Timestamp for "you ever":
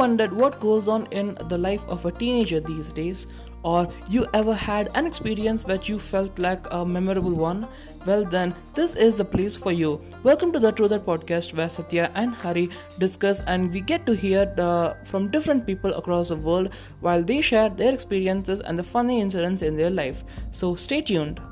4.08-4.54